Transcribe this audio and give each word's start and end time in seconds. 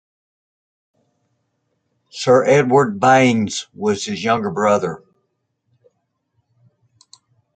Sir 2.09 2.43
Edward 2.45 2.99
Baines 2.99 3.67
was 3.71 4.05
his 4.05 4.23
younger 4.23 4.49
brother. 4.49 5.03